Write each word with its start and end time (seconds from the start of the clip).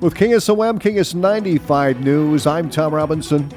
With 0.00 0.14
KSOM 0.14 0.80
KS 0.80 1.12
95 1.12 2.00
News, 2.00 2.46
I'm 2.46 2.70
Tom 2.70 2.94
Robinson. 2.94 3.50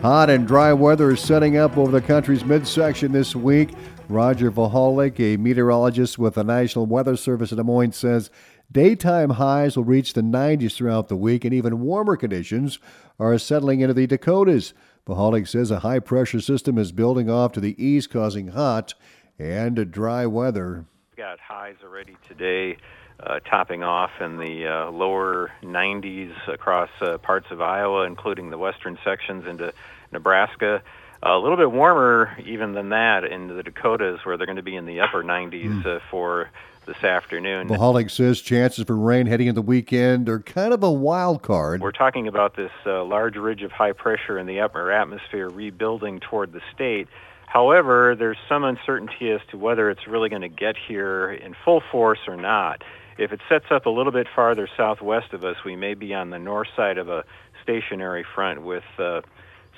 Hot 0.00 0.30
and 0.30 0.46
dry 0.46 0.72
weather 0.72 1.10
is 1.10 1.20
setting 1.20 1.56
up 1.56 1.76
over 1.76 1.90
the 1.90 2.00
country's 2.00 2.44
midsection 2.44 3.10
this 3.10 3.34
week. 3.34 3.70
Roger 4.08 4.52
Vachalek, 4.52 5.18
a 5.18 5.36
meteorologist 5.38 6.16
with 6.16 6.34
the 6.34 6.44
National 6.44 6.86
Weather 6.86 7.16
Service 7.16 7.50
in 7.50 7.56
Des 7.56 7.64
Moines, 7.64 7.96
says 7.96 8.30
daytime 8.70 9.30
highs 9.30 9.76
will 9.76 9.82
reach 9.82 10.12
the 10.12 10.20
90s 10.20 10.76
throughout 10.76 11.08
the 11.08 11.16
week, 11.16 11.44
and 11.44 11.52
even 11.52 11.80
warmer 11.80 12.16
conditions 12.16 12.78
are 13.18 13.36
settling 13.36 13.80
into 13.80 13.94
the 13.94 14.06
Dakotas. 14.06 14.74
Vachalek 15.04 15.48
says 15.48 15.72
a 15.72 15.80
high 15.80 15.98
pressure 15.98 16.40
system 16.40 16.78
is 16.78 16.92
building 16.92 17.28
off 17.28 17.50
to 17.54 17.60
the 17.60 17.74
east, 17.84 18.08
causing 18.08 18.48
hot 18.48 18.94
and 19.36 19.90
dry 19.90 20.26
weather. 20.26 20.84
We've 21.10 21.24
got 21.24 21.40
highs 21.40 21.78
already 21.82 22.16
today 22.28 22.76
uh, 23.20 23.40
topping 23.40 23.82
off 23.82 24.10
in 24.20 24.38
the 24.38 24.66
uh, 24.66 24.90
lower 24.90 25.50
90s 25.62 26.32
across 26.46 26.90
uh, 27.00 27.18
parts 27.18 27.50
of 27.50 27.60
Iowa, 27.60 28.04
including 28.04 28.50
the 28.50 28.58
western 28.58 28.98
sections 29.04 29.46
into 29.46 29.72
Nebraska. 30.12 30.82
a 31.22 31.38
little 31.38 31.56
bit 31.56 31.70
warmer 31.70 32.36
even 32.44 32.72
than 32.72 32.90
that 32.90 33.24
in 33.24 33.48
the 33.48 33.62
Dakotas, 33.62 34.24
where 34.24 34.36
they're 34.36 34.46
going 34.46 34.56
to 34.56 34.62
be 34.62 34.76
in 34.76 34.86
the 34.86 35.00
upper 35.00 35.24
90s 35.24 35.82
mm. 35.82 36.00
for 36.10 36.50
this 36.88 37.04
afternoon. 37.04 37.68
Vachalek 37.68 38.10
says 38.10 38.40
chances 38.40 38.84
for 38.84 38.96
rain 38.96 39.26
heading 39.26 39.46
into 39.46 39.60
the 39.60 39.66
weekend 39.66 40.28
are 40.28 40.40
kind 40.40 40.72
of 40.72 40.82
a 40.82 40.90
wild 40.90 41.42
card. 41.42 41.82
We're 41.82 41.92
talking 41.92 42.26
about 42.26 42.56
this 42.56 42.72
uh, 42.86 43.04
large 43.04 43.36
ridge 43.36 43.62
of 43.62 43.70
high 43.70 43.92
pressure 43.92 44.38
in 44.38 44.46
the 44.46 44.60
upper 44.60 44.90
atmosphere 44.90 45.48
rebuilding 45.48 46.20
toward 46.20 46.52
the 46.52 46.62
state. 46.74 47.06
However, 47.46 48.16
there's 48.18 48.38
some 48.48 48.64
uncertainty 48.64 49.30
as 49.30 49.40
to 49.50 49.58
whether 49.58 49.90
it's 49.90 50.06
really 50.06 50.28
going 50.28 50.42
to 50.42 50.48
get 50.48 50.76
here 50.76 51.30
in 51.30 51.54
full 51.64 51.80
force 51.92 52.20
or 52.26 52.36
not. 52.36 52.82
If 53.18 53.32
it 53.32 53.40
sets 53.48 53.66
up 53.70 53.86
a 53.86 53.90
little 53.90 54.12
bit 54.12 54.28
farther 54.34 54.68
southwest 54.76 55.32
of 55.32 55.44
us, 55.44 55.56
we 55.64 55.74
may 55.74 55.94
be 55.94 56.14
on 56.14 56.30
the 56.30 56.38
north 56.38 56.68
side 56.76 56.98
of 56.98 57.08
a 57.08 57.24
stationary 57.62 58.24
front 58.34 58.62
with 58.62 58.84
uh, 58.96 59.22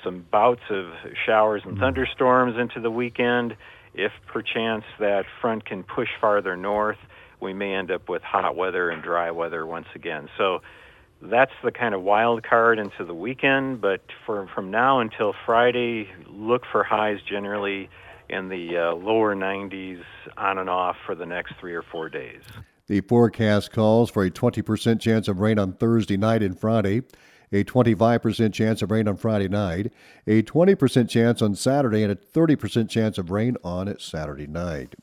some 0.03 0.25
bouts 0.31 0.61
of 0.69 0.93
showers 1.25 1.63
and 1.63 1.73
mm-hmm. 1.73 1.81
thunderstorms 1.81 2.57
into 2.57 2.79
the 2.79 2.91
weekend. 2.91 3.55
If 3.95 4.11
perchance 4.27 4.85
that 4.99 5.25
front 5.41 5.65
can 5.65 5.83
push 5.83 6.09
farther 6.19 6.55
north, 6.55 6.99
we 7.39 7.53
may 7.53 7.73
end 7.73 7.89
up 7.89 8.07
with 8.07 8.21
hot 8.21 8.55
weather 8.55 8.91
and 8.91 9.01
dry 9.01 9.31
weather 9.31 9.65
once 9.65 9.87
again. 9.95 10.29
So 10.37 10.61
that's 11.19 11.51
the 11.63 11.71
kind 11.71 11.95
of 11.95 12.03
wild 12.03 12.43
card 12.43 12.77
into 12.77 13.03
the 13.03 13.13
weekend. 13.13 13.81
But 13.81 14.01
for, 14.25 14.47
from 14.53 14.69
now 14.69 14.99
until 14.99 15.33
Friday, 15.45 16.09
look 16.27 16.63
for 16.71 16.83
highs 16.83 17.21
generally 17.23 17.89
in 18.29 18.49
the 18.49 18.77
uh, 18.77 18.93
lower 18.93 19.35
90s 19.35 20.03
on 20.37 20.59
and 20.59 20.69
off 20.69 20.95
for 21.05 21.15
the 21.15 21.25
next 21.25 21.55
three 21.59 21.73
or 21.73 21.81
four 21.81 22.07
days. 22.07 22.43
The 22.91 22.99
forecast 22.99 23.71
calls 23.71 24.09
for 24.11 24.25
a 24.25 24.29
20% 24.29 24.99
chance 24.99 25.29
of 25.29 25.39
rain 25.39 25.57
on 25.57 25.71
Thursday 25.71 26.17
night 26.17 26.43
and 26.43 26.59
Friday, 26.59 27.03
a 27.49 27.63
25% 27.63 28.51
chance 28.51 28.81
of 28.81 28.91
rain 28.91 29.07
on 29.07 29.15
Friday 29.15 29.47
night, 29.47 29.93
a 30.27 30.43
20% 30.43 31.07
chance 31.07 31.41
on 31.41 31.55
Saturday, 31.55 32.03
and 32.03 32.11
a 32.11 32.17
30% 32.17 32.89
chance 32.89 33.17
of 33.17 33.31
rain 33.31 33.55
on 33.63 33.97
Saturday 33.97 34.45
night. 34.45 34.95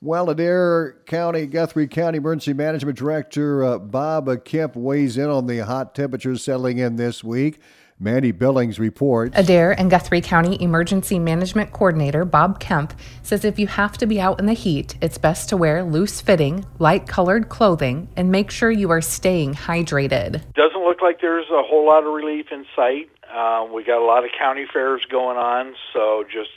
Well, 0.00 0.30
Adair 0.30 0.98
County, 1.06 1.46
Guthrie 1.46 1.88
County 1.88 2.18
Emergency 2.18 2.52
Management 2.52 2.96
Director 2.96 3.64
uh, 3.64 3.78
Bob 3.80 4.44
Kemp 4.44 4.76
weighs 4.76 5.18
in 5.18 5.28
on 5.28 5.48
the 5.48 5.66
hot 5.66 5.96
temperatures 5.96 6.44
settling 6.44 6.78
in 6.78 6.94
this 6.94 7.24
week. 7.24 7.58
Mandy 8.02 8.32
Billings 8.32 8.78
reports. 8.78 9.34
Adair 9.36 9.78
and 9.78 9.90
Guthrie 9.90 10.22
County 10.22 10.60
Emergency 10.62 11.18
Management 11.18 11.72
Coordinator 11.72 12.24
Bob 12.24 12.58
Kemp 12.58 12.94
says 13.22 13.44
if 13.44 13.58
you 13.58 13.66
have 13.66 13.98
to 13.98 14.06
be 14.06 14.18
out 14.18 14.40
in 14.40 14.46
the 14.46 14.54
heat, 14.54 14.96
it's 15.02 15.18
best 15.18 15.50
to 15.50 15.58
wear 15.58 15.84
loose 15.84 16.18
fitting, 16.22 16.64
light 16.78 17.06
colored 17.06 17.50
clothing 17.50 18.08
and 18.16 18.32
make 18.32 18.50
sure 18.50 18.70
you 18.70 18.90
are 18.90 19.02
staying 19.02 19.52
hydrated. 19.52 20.40
Doesn't 20.54 20.82
look 20.82 21.02
like 21.02 21.20
there's 21.20 21.50
a 21.50 21.62
whole 21.62 21.86
lot 21.86 22.06
of 22.06 22.14
relief 22.14 22.46
in 22.50 22.64
sight. 22.74 23.10
Um, 23.36 23.74
we 23.74 23.84
got 23.84 24.00
a 24.00 24.06
lot 24.06 24.24
of 24.24 24.30
county 24.36 24.64
fairs 24.72 25.02
going 25.10 25.36
on, 25.36 25.74
so 25.92 26.24
just 26.24 26.48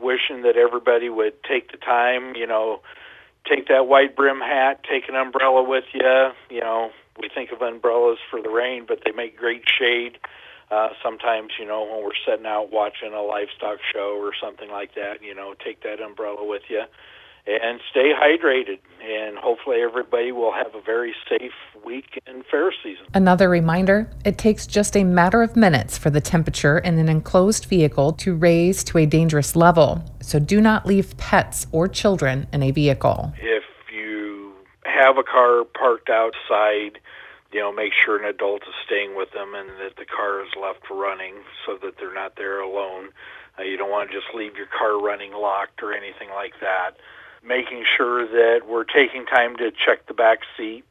wishing 0.00 0.42
that 0.42 0.56
everybody 0.56 1.08
would 1.08 1.42
take 1.42 1.72
the 1.72 1.76
time, 1.76 2.36
you 2.36 2.46
know, 2.46 2.82
take 3.50 3.66
that 3.66 3.88
white 3.88 4.14
brim 4.14 4.38
hat, 4.38 4.84
take 4.88 5.08
an 5.08 5.16
umbrella 5.16 5.68
with 5.68 5.86
you. 5.92 6.30
You 6.50 6.60
know, 6.60 6.90
we 7.20 7.28
think 7.28 7.50
of 7.50 7.62
umbrellas 7.62 8.18
for 8.30 8.40
the 8.40 8.48
rain, 8.48 8.84
but 8.86 9.00
they 9.04 9.10
make 9.10 9.36
great 9.36 9.64
shade. 9.68 10.18
Uh, 10.70 10.88
sometimes, 11.02 11.52
you 11.58 11.66
know, 11.66 11.82
when 11.82 12.02
we're 12.02 12.18
setting 12.26 12.46
out 12.46 12.72
watching 12.72 13.12
a 13.12 13.22
livestock 13.22 13.78
show 13.92 14.18
or 14.18 14.32
something 14.42 14.70
like 14.70 14.94
that, 14.94 15.22
you 15.22 15.34
know, 15.34 15.54
take 15.64 15.82
that 15.82 16.00
umbrella 16.00 16.44
with 16.44 16.62
you 16.68 16.82
and 17.46 17.80
stay 17.90 18.12
hydrated. 18.14 18.78
And 19.02 19.36
hopefully, 19.36 19.82
everybody 19.82 20.32
will 20.32 20.52
have 20.52 20.74
a 20.74 20.80
very 20.80 21.14
safe 21.28 21.52
week 21.84 22.20
in 22.26 22.42
fair 22.50 22.72
season. 22.82 23.04
Another 23.12 23.48
reminder 23.50 24.10
it 24.24 24.38
takes 24.38 24.66
just 24.66 24.96
a 24.96 25.04
matter 25.04 25.42
of 25.42 25.54
minutes 25.56 25.98
for 25.98 26.10
the 26.10 26.20
temperature 26.20 26.78
in 26.78 26.98
an 26.98 27.08
enclosed 27.08 27.66
vehicle 27.66 28.12
to 28.14 28.34
raise 28.34 28.82
to 28.84 28.98
a 28.98 29.06
dangerous 29.06 29.54
level. 29.54 30.02
So 30.20 30.38
do 30.38 30.60
not 30.60 30.86
leave 30.86 31.16
pets 31.18 31.66
or 31.70 31.86
children 31.86 32.46
in 32.52 32.62
a 32.62 32.70
vehicle. 32.70 33.34
If 33.38 33.64
you 33.94 34.54
have 34.84 35.18
a 35.18 35.22
car 35.22 35.64
parked 35.64 36.08
outside, 36.08 36.98
you 37.54 37.60
know, 37.60 37.72
make 37.72 37.92
sure 37.94 38.18
an 38.18 38.24
adult 38.24 38.62
is 38.62 38.74
staying 38.84 39.14
with 39.16 39.30
them 39.30 39.54
and 39.54 39.70
that 39.78 39.94
the 39.96 40.04
car 40.04 40.42
is 40.42 40.50
left 40.60 40.90
running 40.90 41.34
so 41.64 41.78
that 41.80 41.94
they're 41.98 42.12
not 42.12 42.34
there 42.36 42.60
alone. 42.60 43.10
Uh, 43.56 43.62
you 43.62 43.76
don't 43.76 43.90
want 43.90 44.10
to 44.10 44.16
just 44.20 44.34
leave 44.34 44.56
your 44.56 44.66
car 44.66 45.00
running 45.00 45.32
locked 45.32 45.80
or 45.80 45.94
anything 45.94 46.30
like 46.34 46.54
that. 46.60 46.96
Making 47.46 47.84
sure 47.96 48.26
that 48.26 48.66
we're 48.66 48.82
taking 48.82 49.24
time 49.24 49.56
to 49.58 49.70
check 49.70 50.08
the 50.08 50.14
back 50.14 50.40
seat 50.56 50.84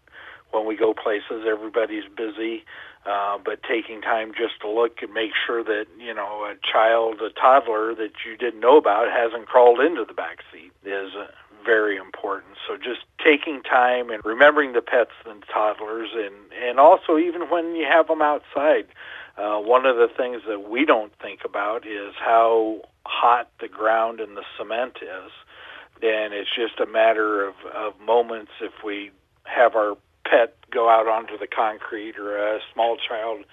when 0.51 0.65
we 0.65 0.77
go 0.77 0.93
places. 0.93 1.43
Everybody's 1.45 2.05
busy, 2.15 2.63
uh, 3.05 3.39
but 3.43 3.61
taking 3.63 4.01
time 4.01 4.31
just 4.31 4.61
to 4.61 4.69
look 4.69 5.01
and 5.01 5.13
make 5.13 5.31
sure 5.45 5.65
that 5.65 5.87
you 5.99 6.13
know 6.13 6.45
a 6.45 6.55
child, 6.63 7.19
a 7.21 7.31
toddler 7.31 7.93
that 7.95 8.23
you 8.25 8.37
didn't 8.37 8.61
know 8.61 8.77
about 8.77 9.11
hasn't 9.11 9.47
crawled 9.47 9.81
into 9.81 10.05
the 10.05 10.13
back 10.13 10.39
seat 10.53 10.71
is 10.85 11.11
very 11.63 11.97
important. 11.97 12.55
So 12.67 12.77
just 12.77 13.01
taking 13.23 13.61
time 13.63 14.09
and 14.09 14.23
remembering 14.25 14.73
the 14.73 14.81
pets 14.81 15.11
and 15.25 15.43
toddlers, 15.51 16.09
and 16.13 16.35
and 16.53 16.79
also 16.79 17.17
even 17.17 17.43
when 17.43 17.75
you 17.75 17.85
have 17.89 18.07
them 18.07 18.21
outside. 18.21 18.87
Uh, 19.35 19.57
one 19.57 19.87
of 19.87 19.95
the 19.95 20.07
things 20.15 20.43
that 20.47 20.69
we 20.69 20.85
don't 20.85 21.11
think 21.19 21.39
about 21.43 21.87
is 21.87 22.13
how 22.19 22.79
hot 23.03 23.49
the 23.59 23.67
ground 23.67 24.19
and 24.19 24.37
the 24.37 24.43
cement 24.57 24.97
is, 25.01 25.31
and 26.03 26.35
it's 26.35 26.53
just 26.55 26.79
a 26.79 26.85
matter 26.85 27.43
of, 27.43 27.55
of 27.75 27.99
moments 27.99 28.51
if 28.61 28.83
we 28.85 29.09
have 29.45 29.75
our 29.75 29.97
pet 30.23 30.55
go 30.71 30.87
out 30.87 31.07
onto 31.07 31.37
the 31.37 31.47
concrete 31.47 32.17
or 32.17 32.37
a 32.37 32.59
small 32.73 32.95
child 32.97 33.43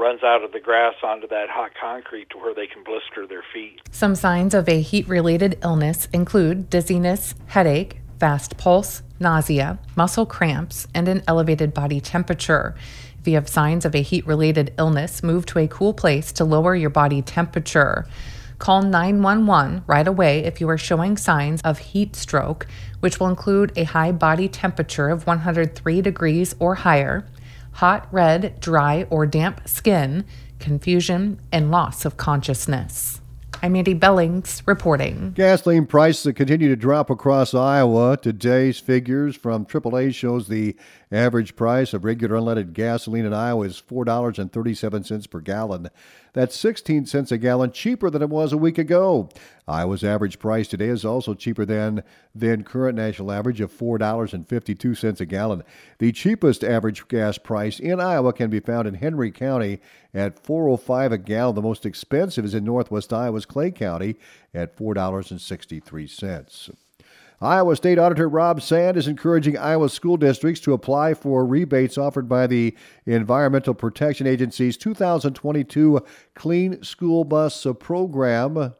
runs 0.00 0.22
out 0.22 0.42
of 0.42 0.52
the 0.52 0.60
grass 0.60 0.94
onto 1.04 1.28
that 1.28 1.50
hot 1.50 1.72
concrete 1.78 2.30
to 2.30 2.38
where 2.38 2.54
they 2.54 2.66
can 2.66 2.82
blister 2.82 3.26
their 3.26 3.44
feet. 3.52 3.82
Some 3.90 4.14
signs 4.14 4.54
of 4.54 4.66
a 4.66 4.80
heat 4.80 5.06
related 5.06 5.58
illness 5.62 6.08
include 6.14 6.70
dizziness, 6.70 7.34
headache, 7.48 8.00
fast 8.18 8.56
pulse, 8.56 9.02
nausea, 9.20 9.78
muscle 9.96 10.24
cramps, 10.24 10.86
and 10.94 11.06
an 11.06 11.22
elevated 11.28 11.74
body 11.74 12.00
temperature. 12.00 12.74
If 13.20 13.28
you 13.28 13.34
have 13.34 13.48
signs 13.48 13.84
of 13.84 13.94
a 13.94 14.00
heat 14.00 14.26
related 14.26 14.72
illness, 14.78 15.22
move 15.22 15.44
to 15.46 15.58
a 15.58 15.68
cool 15.68 15.92
place 15.92 16.32
to 16.32 16.44
lower 16.44 16.74
your 16.74 16.88
body 16.88 17.20
temperature. 17.20 18.06
Call 18.58 18.80
911 18.80 19.84
right 19.86 20.08
away 20.08 20.44
if 20.44 20.62
you 20.62 20.68
are 20.70 20.78
showing 20.78 21.18
signs 21.18 21.60
of 21.60 21.78
heat 21.78 22.16
stroke, 22.16 22.66
which 23.00 23.20
will 23.20 23.28
include 23.28 23.72
a 23.76 23.84
high 23.84 24.12
body 24.12 24.48
temperature 24.48 25.10
of 25.10 25.26
103 25.26 26.00
degrees 26.00 26.54
or 26.58 26.76
higher, 26.76 27.26
hot, 27.72 28.08
red, 28.10 28.58
dry, 28.60 29.06
or 29.10 29.26
damp 29.26 29.68
skin, 29.68 30.24
confusion, 30.58 31.40
and 31.52 31.70
loss 31.70 32.04
of 32.04 32.16
consciousness. 32.16 33.20
I'm 33.62 33.72
Mandy 33.72 33.92
Billings 33.92 34.62
reporting. 34.64 35.32
Gasoline 35.32 35.84
prices 35.84 36.32
continue 36.34 36.68
to 36.68 36.76
drop 36.76 37.10
across 37.10 37.52
Iowa. 37.52 38.16
Today's 38.16 38.78
figures 38.78 39.36
from 39.36 39.66
AAA 39.66 40.14
shows 40.14 40.48
the 40.48 40.76
average 41.12 41.56
price 41.56 41.92
of 41.92 42.04
regular 42.04 42.36
unleaded 42.36 42.72
gasoline 42.72 43.24
in 43.24 43.34
Iowa 43.34 43.66
is 43.66 43.82
$4.37 43.86 45.30
per 45.30 45.40
gallon. 45.40 45.90
That's 46.32 46.56
16 46.56 47.06
cents 47.06 47.32
a 47.32 47.38
gallon 47.38 47.72
cheaper 47.72 48.10
than 48.10 48.22
it 48.22 48.30
was 48.30 48.52
a 48.52 48.58
week 48.58 48.78
ago. 48.78 49.28
Iowa's 49.66 50.04
average 50.04 50.38
price 50.38 50.68
today 50.68 50.86
is 50.86 51.04
also 51.04 51.34
cheaper 51.34 51.64
than 51.64 52.04
the 52.34 52.56
current 52.58 52.96
national 52.96 53.32
average 53.32 53.60
of 53.60 53.72
$4.52 53.72 55.20
a 55.20 55.26
gallon. 55.26 55.64
The 55.98 56.12
cheapest 56.12 56.62
average 56.62 57.08
gas 57.08 57.38
price 57.38 57.80
in 57.80 58.00
Iowa 58.00 58.32
can 58.32 58.50
be 58.50 58.60
found 58.60 58.86
in 58.86 58.94
Henry 58.94 59.32
County 59.32 59.80
at 60.14 60.42
4.05 60.42 61.12
a 61.12 61.18
gallon. 61.18 61.56
The 61.56 61.62
most 61.62 61.84
expensive 61.84 62.44
is 62.44 62.54
in 62.54 62.64
northwest 62.64 63.12
Iowa's 63.12 63.46
Clay 63.46 63.72
County 63.72 64.16
at 64.54 64.76
$4.63. 64.76 66.89
Iowa 67.42 67.74
State 67.74 67.98
Auditor 67.98 68.28
Rob 68.28 68.60
Sand 68.60 68.98
is 68.98 69.08
encouraging 69.08 69.56
Iowa 69.56 69.88
school 69.88 70.18
districts 70.18 70.60
to 70.60 70.74
apply 70.74 71.14
for 71.14 71.46
rebates 71.46 71.96
offered 71.96 72.28
by 72.28 72.46
the 72.46 72.76
Environmental 73.06 73.72
Protection 73.72 74.26
Agency's 74.26 74.76
2022 74.76 76.04
Clean 76.34 76.82
School 76.82 77.24
Bus 77.24 77.66
program. 77.78 78.74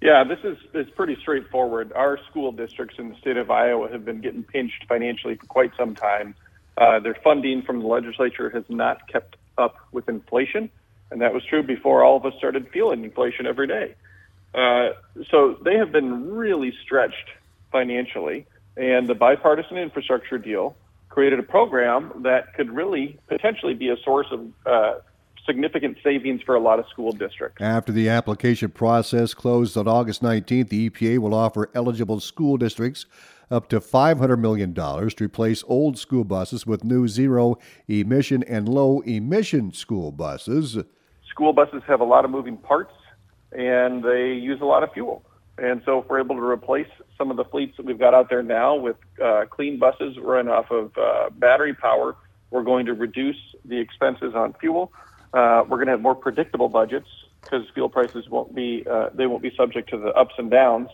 Yeah, 0.00 0.22
this 0.22 0.38
is 0.44 0.56
it's 0.74 0.90
pretty 0.90 1.16
straightforward. 1.16 1.92
Our 1.92 2.20
school 2.30 2.52
districts 2.52 3.00
in 3.00 3.08
the 3.08 3.16
state 3.16 3.36
of 3.36 3.50
Iowa 3.50 3.90
have 3.90 4.04
been 4.04 4.20
getting 4.20 4.44
pinched 4.44 4.84
financially 4.88 5.34
for 5.34 5.46
quite 5.46 5.72
some 5.76 5.96
time. 5.96 6.36
uh, 6.76 7.00
their 7.00 7.16
funding 7.24 7.62
from 7.62 7.80
the 7.80 7.88
legislature 7.88 8.48
has 8.50 8.62
not 8.68 9.08
kept 9.08 9.34
up 9.56 9.74
with 9.90 10.08
inflation, 10.08 10.70
and 11.10 11.20
that 11.20 11.34
was 11.34 11.44
true 11.44 11.64
before 11.64 12.04
all 12.04 12.16
of 12.16 12.24
us 12.24 12.34
started 12.38 12.68
feeling 12.68 13.02
inflation 13.02 13.44
every 13.44 13.66
day. 13.66 13.96
Uh, 14.54 14.90
so 15.28 15.58
they 15.64 15.74
have 15.74 15.90
been 15.90 16.30
really 16.30 16.72
stretched 16.84 17.30
financially, 17.70 18.46
and 18.76 19.08
the 19.08 19.14
bipartisan 19.14 19.76
infrastructure 19.76 20.38
deal 20.38 20.76
created 21.08 21.38
a 21.38 21.42
program 21.42 22.12
that 22.22 22.54
could 22.54 22.70
really 22.70 23.18
potentially 23.28 23.74
be 23.74 23.88
a 23.88 23.96
source 23.98 24.26
of 24.30 24.52
uh, 24.66 24.94
significant 25.44 25.96
savings 26.04 26.42
for 26.42 26.54
a 26.54 26.60
lot 26.60 26.78
of 26.78 26.86
school 26.88 27.10
districts. 27.10 27.60
After 27.60 27.90
the 27.90 28.08
application 28.08 28.70
process 28.70 29.34
closed 29.34 29.76
on 29.76 29.88
August 29.88 30.22
19th, 30.22 30.68
the 30.68 30.90
EPA 30.90 31.18
will 31.18 31.34
offer 31.34 31.70
eligible 31.74 32.20
school 32.20 32.56
districts 32.56 33.06
up 33.50 33.68
to 33.68 33.80
$500 33.80 34.38
million 34.38 34.74
to 34.74 35.14
replace 35.18 35.64
old 35.66 35.98
school 35.98 36.24
buses 36.24 36.66
with 36.66 36.84
new 36.84 37.08
zero 37.08 37.56
emission 37.88 38.42
and 38.44 38.68
low 38.68 39.00
emission 39.00 39.72
school 39.72 40.12
buses. 40.12 40.76
School 41.30 41.52
buses 41.54 41.82
have 41.86 42.00
a 42.00 42.04
lot 42.04 42.26
of 42.26 42.30
moving 42.30 42.58
parts 42.58 42.92
and 43.52 44.02
they 44.02 44.34
use 44.34 44.60
a 44.60 44.66
lot 44.66 44.82
of 44.82 44.92
fuel. 44.92 45.24
And 45.58 45.82
so, 45.84 46.00
if 46.00 46.08
we're 46.08 46.20
able 46.20 46.36
to 46.36 46.42
replace 46.42 46.88
some 47.16 47.30
of 47.30 47.36
the 47.36 47.44
fleets 47.44 47.76
that 47.76 47.86
we've 47.86 47.98
got 47.98 48.14
out 48.14 48.30
there 48.30 48.42
now 48.42 48.76
with 48.76 48.96
uh, 49.22 49.44
clean 49.50 49.78
buses 49.78 50.16
run 50.18 50.48
off 50.48 50.70
of 50.70 50.96
uh, 50.96 51.30
battery 51.30 51.74
power, 51.74 52.16
we're 52.50 52.62
going 52.62 52.86
to 52.86 52.94
reduce 52.94 53.36
the 53.64 53.78
expenses 53.78 54.34
on 54.34 54.52
fuel. 54.54 54.92
Uh, 55.32 55.64
we're 55.68 55.76
going 55.76 55.86
to 55.86 55.92
have 55.92 56.00
more 56.00 56.14
predictable 56.14 56.68
budgets 56.68 57.08
because 57.42 57.68
fuel 57.74 57.88
prices 57.88 58.28
won't 58.28 58.54
be 58.54 58.84
uh, 58.88 59.10
they 59.12 59.26
won't 59.26 59.42
be 59.42 59.54
subject 59.56 59.90
to 59.90 59.98
the 59.98 60.08
ups 60.14 60.34
and 60.38 60.50
downs. 60.50 60.88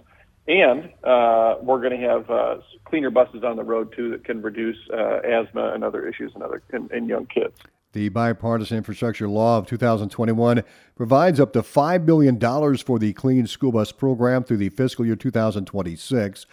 And 0.46 0.90
uh, 1.04 1.56
we're 1.62 1.80
going 1.80 1.98
to 1.98 2.06
have 2.06 2.30
uh, 2.30 2.56
cleaner 2.84 3.10
buses 3.10 3.44
on 3.44 3.56
the 3.56 3.64
road 3.64 3.94
too 3.96 4.10
that 4.10 4.24
can 4.24 4.42
reduce 4.42 4.76
asthma 4.90 5.72
and 5.72 5.82
other 5.82 6.06
issues 6.06 6.32
in 6.34 6.42
other 6.42 6.62
in, 6.72 6.88
in 6.92 7.08
young 7.08 7.26
kids. 7.26 7.58
The 7.94 8.08
bipartisan 8.08 8.76
infrastructure 8.76 9.28
law 9.28 9.56
of 9.56 9.68
2021 9.68 10.64
provides 10.96 11.38
up 11.38 11.52
to 11.52 11.62
$5 11.62 12.04
billion 12.04 12.40
for 12.78 12.98
the 12.98 13.12
Clean 13.12 13.46
School 13.46 13.70
Bus 13.70 13.92
program 13.92 14.42
through 14.42 14.56
the 14.56 14.70
fiscal 14.70 15.06
year 15.06 15.14
2026. 15.14 16.46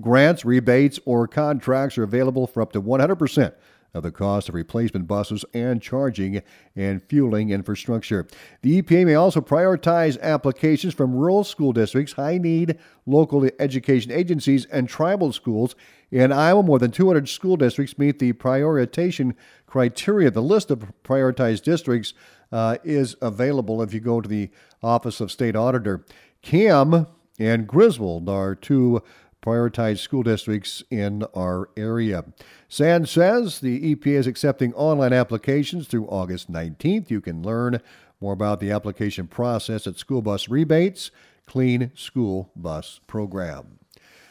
Grants, 0.00 0.44
rebates, 0.44 0.98
or 1.04 1.28
contracts 1.28 1.98
are 1.98 2.02
available 2.02 2.48
for 2.48 2.62
up 2.62 2.72
to 2.72 2.82
100% 2.82 3.52
of 3.94 4.02
the 4.02 4.10
cost 4.10 4.48
of 4.48 4.56
replacement 4.56 5.06
buses 5.06 5.44
and 5.54 5.80
charging 5.80 6.42
and 6.74 7.00
fueling 7.04 7.50
infrastructure. 7.50 8.26
The 8.62 8.82
EPA 8.82 9.06
may 9.06 9.14
also 9.14 9.40
prioritize 9.40 10.20
applications 10.20 10.94
from 10.94 11.14
rural 11.14 11.44
school 11.44 11.72
districts, 11.72 12.14
high 12.14 12.38
need 12.38 12.76
local 13.06 13.48
education 13.60 14.10
agencies, 14.10 14.64
and 14.66 14.88
tribal 14.88 15.32
schools. 15.32 15.76
In 16.10 16.32
Iowa, 16.32 16.62
more 16.62 16.78
than 16.78 16.90
200 16.90 17.28
school 17.28 17.56
districts 17.56 17.98
meet 17.98 18.18
the 18.18 18.32
prioritization 18.32 19.34
criteria. 19.66 20.30
The 20.30 20.42
list 20.42 20.70
of 20.70 20.90
prioritized 21.04 21.62
districts 21.62 22.14
uh, 22.50 22.78
is 22.82 23.14
available 23.20 23.82
if 23.82 23.92
you 23.92 24.00
go 24.00 24.20
to 24.20 24.28
the 24.28 24.50
Office 24.82 25.20
of 25.20 25.30
State 25.30 25.54
Auditor. 25.54 26.04
CAM 26.40 27.06
and 27.38 27.66
Griswold 27.66 28.28
are 28.28 28.54
two 28.54 29.02
prioritized 29.42 29.98
school 29.98 30.22
districts 30.22 30.82
in 30.90 31.24
our 31.34 31.68
area. 31.76 32.24
Sand 32.68 33.08
says 33.08 33.60
the 33.60 33.94
EPA 33.94 34.18
is 34.18 34.26
accepting 34.26 34.72
online 34.74 35.12
applications 35.12 35.86
through 35.86 36.06
August 36.06 36.50
19th. 36.50 37.10
You 37.10 37.20
can 37.20 37.42
learn 37.42 37.80
more 38.20 38.32
about 38.32 38.60
the 38.60 38.70
application 38.70 39.26
process 39.26 39.86
at 39.86 39.96
School 39.96 40.22
Bus 40.22 40.48
Rebates 40.48 41.10
Clean 41.46 41.92
School 41.94 42.50
Bus 42.56 43.00
Program. 43.06 43.77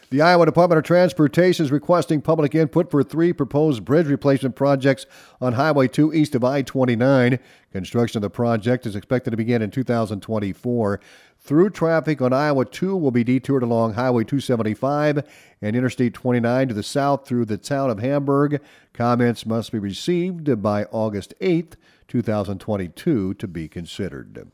The 0.09 0.21
Iowa 0.21 0.45
Department 0.45 0.77
of 0.77 0.86
Transportation 0.86 1.65
is 1.65 1.71
requesting 1.71 2.21
public 2.21 2.56
input 2.56 2.89
for 2.89 3.04
three 3.04 3.33
proposed 3.33 3.83
bridge 3.83 4.07
replacement 4.07 4.56
projects 4.56 5.06
on 5.42 5.51
Highway 5.51 5.89
2 5.89 6.13
east 6.13 6.33
of 6.33 6.45
I 6.45 6.62
29. 6.62 7.38
Construction 7.74 8.19
of 8.19 8.21
the 8.21 8.30
project 8.30 8.86
is 8.86 8.95
expected 8.95 9.31
to 9.31 9.38
begin 9.38 9.62
in 9.62 9.69
2024. 9.69 11.01
Through 11.39 11.69
traffic 11.71 12.21
on 12.21 12.31
Iowa 12.31 12.63
2 12.63 12.95
will 12.95 13.12
be 13.12 13.25
detoured 13.25 13.63
along 13.63 13.95
Highway 13.95 14.24
275 14.24 15.27
and 15.62 15.75
Interstate 15.75 16.13
29 16.13 16.69
to 16.69 16.74
the 16.74 16.83
south 16.83 17.27
through 17.27 17.44
the 17.44 17.57
town 17.57 17.89
of 17.89 18.00
Hamburg. 18.00 18.62
Comments 18.94 19.45
must 19.45 19.74
be 19.74 19.80
received 19.80 20.62
by 20.62 20.86
August 20.86 21.33
8th, 21.42 21.74
2022 22.07 23.33
to 23.33 23.48
be 23.48 23.68
considered. 23.68 24.50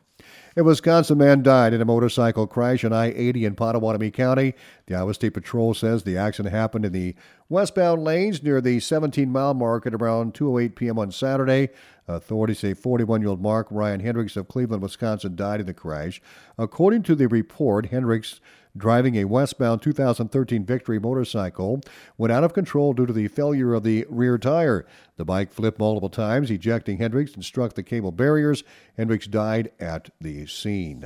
A 0.56 0.62
Wisconsin 0.62 1.18
man 1.18 1.42
died 1.42 1.74
in 1.74 1.80
a 1.80 1.84
motorcycle 1.84 2.46
crash 2.46 2.84
on 2.84 2.92
I 2.92 3.06
80 3.06 3.44
in 3.44 3.56
Pottawattamie 3.56 4.12
County. 4.12 4.54
The 4.86 4.94
Iowa 4.94 5.12
State 5.12 5.34
Patrol 5.34 5.74
says 5.74 6.04
the 6.04 6.16
accident 6.16 6.54
happened 6.54 6.84
in 6.84 6.92
the 6.92 7.16
westbound 7.48 8.04
lanes 8.04 8.40
near 8.40 8.60
the 8.60 8.78
17 8.78 9.32
mile 9.32 9.54
mark 9.54 9.84
at 9.84 9.94
around 9.94 10.32
2.08 10.32 10.76
p.m. 10.76 10.96
on 10.96 11.10
Saturday. 11.10 11.70
Authorities 12.06 12.60
say 12.60 12.72
41 12.72 13.20
year 13.20 13.30
old 13.30 13.42
Mark 13.42 13.66
Ryan 13.68 13.98
Hendricks 13.98 14.36
of 14.36 14.46
Cleveland, 14.46 14.80
Wisconsin, 14.80 15.34
died 15.34 15.58
in 15.58 15.66
the 15.66 15.74
crash. 15.74 16.22
According 16.56 17.02
to 17.04 17.16
the 17.16 17.26
report, 17.26 17.86
Hendricks 17.86 18.38
driving 18.76 19.16
a 19.16 19.24
westbound 19.24 19.82
2013 19.82 20.64
Victory 20.64 20.98
motorcycle, 20.98 21.80
went 22.18 22.32
out 22.32 22.44
of 22.44 22.52
control 22.52 22.92
due 22.92 23.06
to 23.06 23.12
the 23.12 23.28
failure 23.28 23.74
of 23.74 23.84
the 23.84 24.04
rear 24.08 24.36
tire. 24.36 24.84
The 25.16 25.24
bike 25.24 25.52
flipped 25.52 25.78
multiple 25.78 26.08
times, 26.08 26.50
ejecting 26.50 26.98
Hendricks 26.98 27.34
and 27.34 27.44
struck 27.44 27.74
the 27.74 27.82
cable 27.82 28.10
barriers. 28.10 28.64
Hendricks 28.96 29.26
died 29.26 29.70
at 29.78 30.10
the 30.20 30.43
scene. 30.46 31.04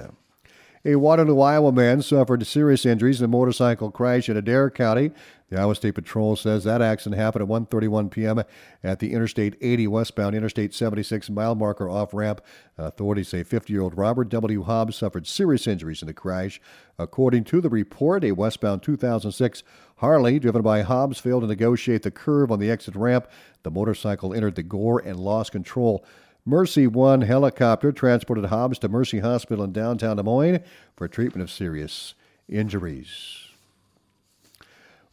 A 0.84 0.94
Waterloo, 0.94 1.40
Iowa 1.40 1.72
man 1.72 2.02
suffered 2.02 2.46
serious 2.46 2.86
injuries 2.86 3.20
in 3.20 3.24
a 3.24 3.28
motorcycle 3.28 3.90
crash 3.90 4.28
in 4.28 4.36
Adair 4.36 4.70
County. 4.70 5.10
The 5.50 5.58
Iowa 5.58 5.74
State 5.74 5.96
Patrol 5.96 6.36
says 6.36 6.64
that 6.64 6.80
accident 6.80 7.20
happened 7.20 7.42
at 7.42 7.48
1:31 7.48 8.10
p.m. 8.10 8.44
at 8.84 9.00
the 9.00 9.12
Interstate 9.12 9.56
80 9.60 9.88
westbound 9.88 10.36
Interstate 10.36 10.72
76 10.72 11.30
mile 11.30 11.54
marker 11.56 11.90
off 11.90 12.14
ramp. 12.14 12.40
Authorities 12.76 13.28
say 13.28 13.42
50-year-old 13.42 13.98
Robert 13.98 14.28
W. 14.28 14.62
Hobbs 14.62 14.96
suffered 14.96 15.26
serious 15.26 15.66
injuries 15.66 16.00
in 16.00 16.06
the 16.06 16.14
crash. 16.14 16.60
According 16.96 17.44
to 17.44 17.60
the 17.60 17.70
report, 17.70 18.22
a 18.22 18.32
westbound 18.32 18.82
2006 18.82 19.64
Harley 19.96 20.38
driven 20.38 20.62
by 20.62 20.82
Hobbs 20.82 21.18
failed 21.18 21.42
to 21.42 21.48
negotiate 21.48 22.02
the 22.02 22.10
curve 22.12 22.52
on 22.52 22.60
the 22.60 22.70
exit 22.70 22.94
ramp. 22.94 23.26
The 23.64 23.70
motorcycle 23.70 24.32
entered 24.32 24.54
the 24.54 24.62
gore 24.62 25.00
and 25.00 25.18
lost 25.18 25.50
control. 25.50 26.04
Mercy 26.48 26.86
One 26.86 27.20
helicopter 27.20 27.92
transported 27.92 28.46
Hobbs 28.46 28.78
to 28.78 28.88
Mercy 28.88 29.18
Hospital 29.18 29.64
in 29.64 29.72
downtown 29.72 30.16
Des 30.16 30.22
Moines 30.22 30.60
for 30.96 31.06
treatment 31.06 31.42
of 31.42 31.50
serious 31.50 32.14
injuries. 32.48 33.48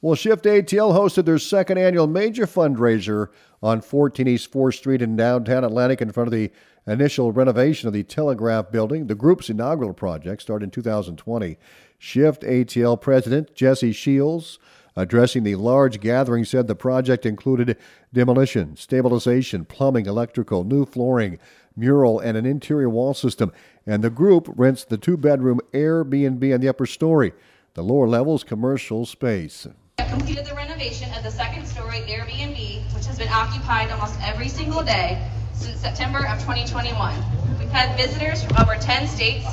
Well, 0.01 0.15
Shift 0.15 0.45
ATL 0.45 0.93
hosted 0.93 1.25
their 1.25 1.37
second 1.37 1.77
annual 1.77 2.07
major 2.07 2.45
fundraiser 2.45 3.27
on 3.61 3.81
14 3.81 4.29
East 4.29 4.49
4th 4.49 4.75
Street 4.75 5.01
in 5.01 5.17
downtown 5.17 5.65
Atlantic 5.65 6.01
in 6.01 6.13
front 6.13 6.29
of 6.29 6.31
the 6.31 6.51
initial 6.87 7.33
renovation 7.33 7.87
of 7.87 7.93
the 7.93 8.03
Telegraph 8.03 8.71
Building. 8.71 9.07
The 9.07 9.15
group's 9.15 9.49
inaugural 9.49 9.93
project 9.93 10.41
started 10.41 10.65
in 10.65 10.71
2020. 10.71 11.57
Shift 11.97 12.43
ATL 12.43 13.01
President 13.01 13.53
Jesse 13.53 13.91
Shields, 13.91 14.57
addressing 14.95 15.43
the 15.43 15.55
large 15.55 15.99
gathering, 15.99 16.45
said 16.45 16.67
the 16.67 16.75
project 16.75 17.25
included 17.25 17.77
demolition, 18.13 18.75
stabilization, 18.75 19.65
plumbing, 19.65 20.05
electrical, 20.05 20.63
new 20.63 20.85
flooring, 20.85 21.37
mural, 21.75 22.19
and 22.19 22.37
an 22.37 22.45
interior 22.45 22.89
wall 22.89 23.13
system. 23.13 23.51
And 23.85 24.03
the 24.03 24.09
group 24.09 24.47
rents 24.55 24.83
the 24.85 24.97
two 24.97 25.17
bedroom 25.17 25.59
Airbnb 25.73 26.53
on 26.53 26.61
the 26.61 26.69
upper 26.69 26.85
story. 26.85 27.33
The 27.73 27.83
lower 27.83 28.07
level 28.07 28.35
is 28.35 28.43
commercial 28.43 29.05
space 29.05 29.67
completed 30.15 30.45
the 30.45 30.55
renovation 30.55 31.13
of 31.13 31.23
the 31.23 31.29
second 31.29 31.65
story 31.65 31.99
Airbnb, 32.07 32.93
which 32.93 33.05
has 33.05 33.17
been 33.17 33.27
occupied 33.27 33.91
almost 33.91 34.17
every 34.21 34.47
single 34.47 34.81
day 34.81 35.21
since 35.53 35.81
September 35.81 36.19
of 36.25 36.39
2021. 36.39 37.13
We've 37.59 37.69
had 37.69 37.97
visitors 37.97 38.41
from 38.41 38.55
over 38.57 38.75
10 38.75 39.07
states, 39.07 39.45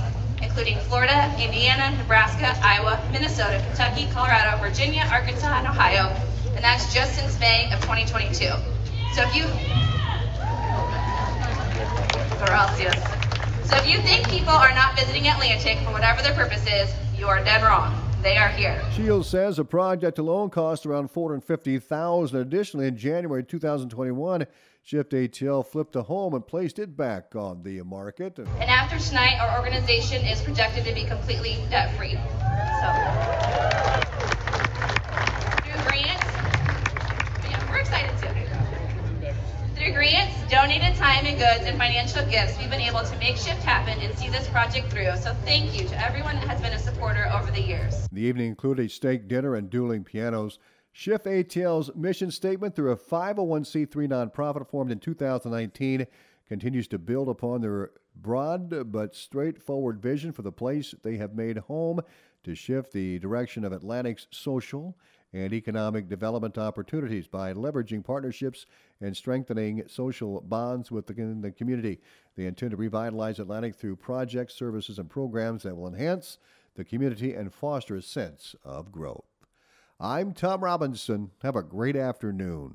including 0.42 0.78
Florida, 0.80 1.32
Indiana, 1.38 1.96
Nebraska, 1.96 2.54
Iowa, 2.62 3.00
Minnesota, 3.12 3.62
Kentucky, 3.68 4.08
Colorado, 4.12 4.58
Virginia, 4.58 5.08
Arkansas, 5.10 5.58
and 5.58 5.66
Ohio, 5.66 6.14
and 6.54 6.64
that's 6.64 6.92
just 6.92 7.14
since 7.14 7.38
May 7.40 7.70
of 7.72 7.80
2022. 7.80 8.50
So 9.14 9.22
if 9.22 9.34
you, 9.34 9.44
So 13.64 13.76
if 13.76 13.86
you 13.86 13.98
think 13.98 14.28
people 14.28 14.52
are 14.52 14.74
not 14.74 14.96
visiting 14.96 15.28
Atlantic 15.28 15.78
for 15.78 15.92
whatever 15.92 16.22
their 16.22 16.34
purpose 16.34 16.66
is, 16.66 16.92
you 17.16 17.26
are 17.28 17.42
dead 17.42 17.62
wrong. 17.62 18.01
They 18.22 18.36
are 18.36 18.48
here. 18.50 18.80
Shields 18.92 19.28
says 19.28 19.56
the 19.56 19.64
project 19.64 20.18
alone 20.18 20.50
cost 20.50 20.86
around 20.86 21.10
450000 21.10 22.38
Additionally, 22.38 22.86
in 22.86 22.96
January 22.96 23.42
2021, 23.42 24.46
Shift 24.84 25.10
ATL 25.10 25.66
flipped 25.66 25.96
a 25.96 26.02
home 26.02 26.34
and 26.34 26.46
placed 26.46 26.78
it 26.78 26.96
back 26.96 27.34
on 27.34 27.64
the 27.64 27.82
market. 27.82 28.38
And 28.38 28.70
after 28.70 28.98
tonight, 28.98 29.38
our 29.40 29.58
organization 29.58 30.24
is 30.24 30.40
projected 30.40 30.84
to 30.84 30.94
be 30.94 31.04
completely 31.04 31.58
debt 31.68 31.96
free. 31.96 32.12
So. 32.12 32.18
Through 39.74 39.94
grants, 39.94 40.41
donated 40.52 40.94
time 40.96 41.24
and 41.24 41.38
goods, 41.38 41.64
and 41.64 41.78
financial 41.78 42.22
gifts, 42.26 42.58
we've 42.58 42.68
been 42.68 42.78
able 42.78 43.02
to 43.02 43.16
make 43.16 43.38
Shift 43.38 43.62
happen 43.62 43.98
and 44.00 44.14
see 44.18 44.28
this 44.28 44.46
project 44.48 44.92
through. 44.92 45.16
So 45.16 45.34
thank 45.46 45.72
you 45.80 45.88
to 45.88 46.04
everyone 46.04 46.34
that 46.34 46.46
has 46.46 46.60
been 46.60 46.74
a 46.74 46.78
supporter 46.78 47.26
over 47.32 47.50
the 47.50 47.62
years. 47.62 48.06
The 48.12 48.20
evening 48.20 48.48
included 48.48 48.84
a 48.84 48.88
steak 48.90 49.28
dinner 49.28 49.54
and 49.54 49.70
dueling 49.70 50.04
pianos. 50.04 50.58
Shift 50.92 51.24
ATL's 51.24 51.90
mission 51.94 52.30
statement 52.30 52.76
through 52.76 52.90
a 52.90 52.96
501c3 52.98 53.88
nonprofit 54.08 54.68
formed 54.68 54.92
in 54.92 54.98
2019 54.98 56.06
continues 56.46 56.86
to 56.88 56.98
build 56.98 57.30
upon 57.30 57.62
their 57.62 57.92
broad 58.14 58.92
but 58.92 59.16
straightforward 59.16 60.02
vision 60.02 60.32
for 60.32 60.42
the 60.42 60.52
place 60.52 60.94
they 61.02 61.16
have 61.16 61.34
made 61.34 61.56
home 61.56 61.98
to 62.44 62.54
shift 62.54 62.92
the 62.92 63.18
direction 63.20 63.64
of 63.64 63.72
Atlantic's 63.72 64.26
social 64.30 64.98
and 65.32 65.52
economic 65.52 66.08
development 66.08 66.58
opportunities 66.58 67.26
by 67.26 67.52
leveraging 67.52 68.04
partnerships 68.04 68.66
and 69.00 69.16
strengthening 69.16 69.82
social 69.88 70.40
bonds 70.42 70.90
within 70.90 71.40
the 71.40 71.50
community. 71.50 72.00
They 72.36 72.46
intend 72.46 72.72
to 72.72 72.76
revitalize 72.76 73.38
Atlantic 73.38 73.74
through 73.74 73.96
projects, 73.96 74.54
services, 74.54 74.98
and 74.98 75.08
programs 75.08 75.62
that 75.62 75.76
will 75.76 75.88
enhance 75.88 76.38
the 76.74 76.84
community 76.84 77.34
and 77.34 77.52
foster 77.52 77.96
a 77.96 78.02
sense 78.02 78.54
of 78.64 78.92
growth. 78.92 79.24
I'm 80.00 80.32
Tom 80.32 80.64
Robinson. 80.64 81.30
Have 81.42 81.56
a 81.56 81.62
great 81.62 81.96
afternoon. 81.96 82.70